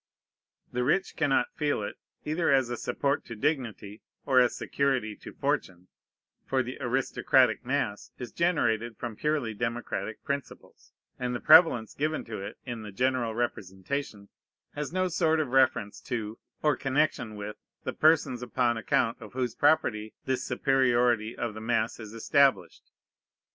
The 0.73 0.83
rich 0.83 1.15
cannot 1.15 1.53
feel 1.55 1.83
it, 1.83 1.93
either 2.25 2.51
as 2.51 2.71
a 2.71 2.75
support 2.75 3.23
to 3.25 3.35
dignity 3.35 4.01
or 4.25 4.39
as 4.39 4.55
security 4.55 5.15
to 5.17 5.31
fortune: 5.31 5.89
for 6.43 6.63
the 6.63 6.79
aristocratic 6.81 7.63
mass 7.63 8.09
is 8.17 8.31
generated 8.31 8.97
from 8.97 9.15
purely 9.15 9.53
democratic 9.53 10.23
principles; 10.23 10.91
and 11.19 11.35
the 11.35 11.39
prevalence 11.39 11.93
given 11.93 12.25
to 12.25 12.41
it 12.41 12.57
in 12.65 12.81
the 12.81 12.91
general 12.91 13.35
representation 13.35 14.29
has 14.73 14.91
no 14.91 15.07
sort 15.07 15.39
of 15.39 15.49
reference 15.49 16.01
to 16.01 16.39
or 16.63 16.75
connection 16.75 17.35
with 17.35 17.57
the 17.83 17.93
persons 17.93 18.41
upon 18.41 18.77
account 18.77 19.21
of 19.21 19.33
whose 19.33 19.53
property 19.53 20.15
this 20.25 20.43
superiority 20.43 21.37
of 21.37 21.53
the 21.53 21.61
mass 21.61 21.99
is 21.99 22.11
established. 22.11 22.89